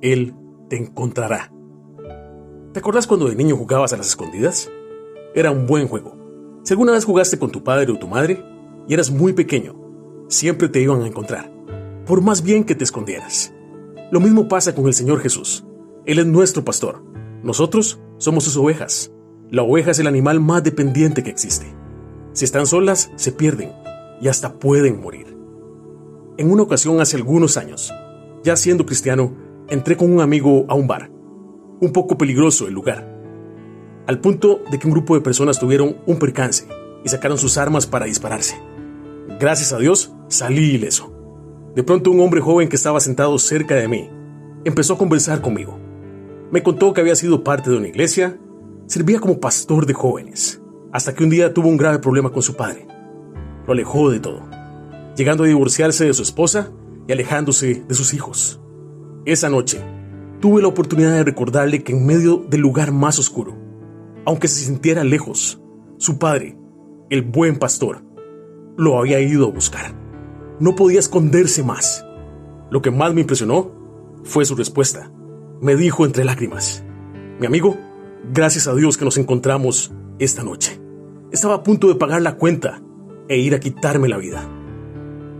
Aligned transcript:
Él 0.00 0.34
te 0.68 0.76
encontrará. 0.76 1.52
¿Te 2.72 2.80
acordás 2.80 3.06
cuando 3.06 3.28
de 3.28 3.36
niño 3.36 3.56
jugabas 3.56 3.92
a 3.92 3.96
las 3.96 4.08
escondidas? 4.08 4.70
Era 5.34 5.50
un 5.50 5.66
buen 5.66 5.88
juego. 5.88 6.16
Si 6.62 6.72
alguna 6.72 6.92
vez 6.92 7.04
jugaste 7.04 7.38
con 7.38 7.50
tu 7.50 7.62
padre 7.62 7.92
o 7.92 7.98
tu 7.98 8.08
madre 8.08 8.44
y 8.88 8.94
eras 8.94 9.10
muy 9.10 9.32
pequeño, 9.32 9.74
siempre 10.28 10.68
te 10.68 10.80
iban 10.80 11.02
a 11.02 11.06
encontrar, 11.06 11.50
por 12.04 12.22
más 12.22 12.42
bien 12.42 12.64
que 12.64 12.74
te 12.74 12.84
escondieras. 12.84 13.54
Lo 14.10 14.20
mismo 14.20 14.48
pasa 14.48 14.74
con 14.74 14.86
el 14.86 14.94
Señor 14.94 15.20
Jesús. 15.20 15.64
Él 16.04 16.18
es 16.18 16.26
nuestro 16.26 16.64
pastor. 16.64 17.02
Nosotros 17.42 18.00
somos 18.18 18.44
sus 18.44 18.56
ovejas. 18.56 19.12
La 19.50 19.62
oveja 19.62 19.92
es 19.92 19.98
el 19.98 20.06
animal 20.06 20.40
más 20.40 20.62
dependiente 20.62 21.22
que 21.22 21.30
existe. 21.30 21.66
Si 22.32 22.44
están 22.44 22.66
solas, 22.66 23.10
se 23.16 23.32
pierden 23.32 23.72
y 24.20 24.28
hasta 24.28 24.58
pueden 24.58 25.00
morir. 25.00 25.36
En 26.36 26.50
una 26.50 26.62
ocasión 26.62 27.00
hace 27.00 27.16
algunos 27.16 27.56
años, 27.56 27.92
ya 28.42 28.56
siendo 28.56 28.84
cristiano, 28.84 29.32
entré 29.68 29.96
con 29.96 30.12
un 30.12 30.20
amigo 30.20 30.64
a 30.68 30.74
un 30.74 30.86
bar. 30.86 31.10
Un 31.80 31.92
poco 31.92 32.16
peligroso 32.16 32.66
el 32.68 32.74
lugar. 32.74 33.12
Al 34.06 34.20
punto 34.20 34.60
de 34.70 34.78
que 34.78 34.86
un 34.86 34.92
grupo 34.92 35.14
de 35.14 35.20
personas 35.20 35.58
tuvieron 35.58 35.96
un 36.06 36.18
percance 36.18 36.66
y 37.04 37.08
sacaron 37.08 37.38
sus 37.38 37.58
armas 37.58 37.86
para 37.86 38.06
dispararse. 38.06 38.56
Gracias 39.40 39.72
a 39.72 39.78
Dios, 39.78 40.12
salí 40.28 40.74
ileso. 40.74 41.12
De 41.74 41.82
pronto 41.82 42.10
un 42.10 42.20
hombre 42.20 42.40
joven 42.40 42.68
que 42.68 42.76
estaba 42.76 43.00
sentado 43.00 43.38
cerca 43.38 43.74
de 43.74 43.88
mí 43.88 44.08
empezó 44.64 44.94
a 44.94 44.98
conversar 44.98 45.40
conmigo. 45.40 45.78
Me 46.50 46.62
contó 46.62 46.92
que 46.92 47.00
había 47.00 47.14
sido 47.14 47.44
parte 47.44 47.70
de 47.70 47.76
una 47.76 47.88
iglesia, 47.88 48.38
servía 48.86 49.20
como 49.20 49.40
pastor 49.40 49.86
de 49.86 49.94
jóvenes, 49.94 50.60
hasta 50.92 51.14
que 51.14 51.24
un 51.24 51.30
día 51.30 51.52
tuvo 51.52 51.68
un 51.68 51.76
grave 51.76 51.98
problema 51.98 52.30
con 52.30 52.42
su 52.42 52.54
padre. 52.54 52.86
Lo 53.66 53.72
alejó 53.72 54.10
de 54.10 54.20
todo, 54.20 54.42
llegando 55.16 55.44
a 55.44 55.48
divorciarse 55.48 56.06
de 56.06 56.14
su 56.14 56.22
esposa 56.22 56.70
y 57.06 57.12
alejándose 57.12 57.84
de 57.86 57.94
sus 57.94 58.14
hijos. 58.14 58.60
Esa 59.26 59.50
noche, 59.50 59.80
tuve 60.40 60.62
la 60.62 60.68
oportunidad 60.68 61.12
de 61.12 61.24
recordarle 61.24 61.82
que 61.82 61.92
en 61.92 62.06
medio 62.06 62.38
del 62.48 62.62
lugar 62.62 62.92
más 62.92 63.18
oscuro, 63.18 63.54
aunque 64.24 64.48
se 64.48 64.64
sintiera 64.64 65.04
lejos, 65.04 65.60
su 65.98 66.18
padre, 66.18 66.56
el 67.10 67.22
buen 67.22 67.58
pastor, 67.58 68.02
lo 68.76 68.98
había 68.98 69.20
ido 69.20 69.46
a 69.46 69.50
buscar. 69.50 69.94
No 70.58 70.74
podía 70.74 71.00
esconderse 71.00 71.62
más. 71.62 72.06
Lo 72.70 72.80
que 72.80 72.90
más 72.90 73.12
me 73.12 73.20
impresionó 73.20 73.72
fue 74.24 74.44
su 74.44 74.56
respuesta 74.56 75.12
me 75.60 75.76
dijo 75.76 76.04
entre 76.04 76.24
lágrimas, 76.24 76.84
mi 77.40 77.46
amigo, 77.46 77.76
gracias 78.32 78.66
a 78.68 78.74
Dios 78.74 78.96
que 78.96 79.04
nos 79.04 79.16
encontramos 79.16 79.92
esta 80.18 80.42
noche. 80.42 80.80
Estaba 81.32 81.54
a 81.54 81.62
punto 81.62 81.88
de 81.88 81.94
pagar 81.94 82.22
la 82.22 82.36
cuenta 82.36 82.82
e 83.28 83.38
ir 83.38 83.54
a 83.54 83.60
quitarme 83.60 84.08
la 84.08 84.18
vida. 84.18 84.48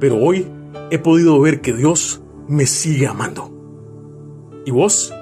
Pero 0.00 0.16
hoy 0.18 0.46
he 0.90 0.98
podido 0.98 1.40
ver 1.40 1.60
que 1.60 1.72
Dios 1.72 2.22
me 2.48 2.66
sigue 2.66 3.06
amando. 3.06 3.50
¿Y 4.64 4.70
vos? 4.70 5.12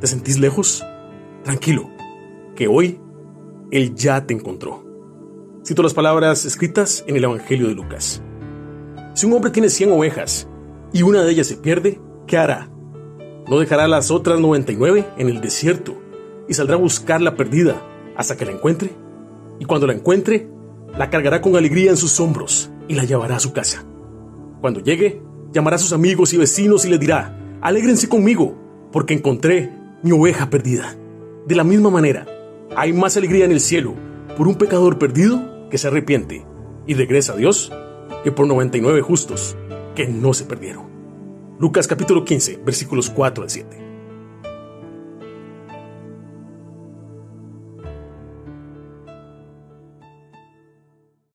¿Te 0.00 0.06
sentís 0.06 0.38
lejos? 0.38 0.82
Tranquilo, 1.44 1.90
que 2.56 2.66
hoy 2.66 2.98
Él 3.70 3.94
ya 3.94 4.26
te 4.26 4.32
encontró. 4.32 4.84
Cito 5.66 5.82
las 5.82 5.92
palabras 5.92 6.46
escritas 6.46 7.04
en 7.06 7.16
el 7.16 7.24
Evangelio 7.24 7.68
de 7.68 7.74
Lucas. 7.74 8.22
Si 9.14 9.26
un 9.26 9.34
hombre 9.34 9.50
tiene 9.50 9.68
100 9.68 9.92
ovejas 9.92 10.48
y 10.94 11.02
una 11.02 11.22
de 11.22 11.30
ellas 11.30 11.46
se 11.46 11.56
pierde, 11.56 12.00
¿qué 12.26 12.38
hará? 12.38 12.70
No 13.48 13.58
dejará 13.58 13.86
las 13.86 14.10
otras 14.10 14.40
99 14.40 15.04
en 15.18 15.28
el 15.28 15.42
desierto 15.42 16.00
y 16.48 16.54
saldrá 16.54 16.76
a 16.76 16.78
buscar 16.78 17.20
la 17.20 17.36
perdida 17.36 17.82
hasta 18.16 18.36
que 18.36 18.46
la 18.46 18.52
encuentre. 18.52 18.92
Y 19.58 19.66
cuando 19.66 19.86
la 19.86 19.92
encuentre, 19.92 20.48
la 20.96 21.10
cargará 21.10 21.42
con 21.42 21.54
alegría 21.54 21.90
en 21.90 21.98
sus 21.98 22.18
hombros 22.18 22.70
y 22.88 22.94
la 22.94 23.04
llevará 23.04 23.36
a 23.36 23.40
su 23.40 23.52
casa. 23.52 23.84
Cuando 24.62 24.80
llegue, 24.80 25.22
llamará 25.52 25.76
a 25.76 25.78
sus 25.78 25.92
amigos 25.92 26.32
y 26.32 26.38
vecinos 26.38 26.86
y 26.86 26.88
le 26.88 26.98
dirá, 26.98 27.58
alégrense 27.60 28.08
conmigo, 28.08 28.59
porque 28.92 29.14
encontré 29.14 29.72
mi 30.02 30.12
oveja 30.12 30.50
perdida. 30.50 30.94
De 31.46 31.54
la 31.54 31.64
misma 31.64 31.90
manera, 31.90 32.26
hay 32.76 32.92
más 32.92 33.16
alegría 33.16 33.44
en 33.44 33.52
el 33.52 33.60
cielo 33.60 33.94
por 34.36 34.48
un 34.48 34.56
pecador 34.56 34.98
perdido 34.98 35.68
que 35.70 35.78
se 35.78 35.88
arrepiente 35.88 36.44
y 36.86 36.94
regresa 36.94 37.32
a 37.32 37.36
Dios 37.36 37.72
que 38.24 38.32
por 38.32 38.46
99 38.46 39.00
justos 39.02 39.56
que 39.94 40.06
no 40.06 40.34
se 40.34 40.44
perdieron. 40.44 40.88
Lucas 41.58 41.86
capítulo 41.86 42.24
15, 42.24 42.60
versículos 42.64 43.10
4 43.10 43.44
al 43.44 43.50
7. 43.50 43.79